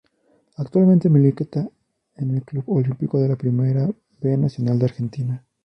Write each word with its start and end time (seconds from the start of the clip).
Actualmente 0.55 1.11
milita 1.11 1.69
en 2.15 2.31
el 2.35 2.41
Club 2.41 2.63
Olimpo 2.71 3.19
de 3.19 3.27
la 3.27 3.35
Primera 3.35 3.87
B 4.19 4.35
Nacional 4.35 4.79
de 4.79 4.85
Argentina. 4.85 5.45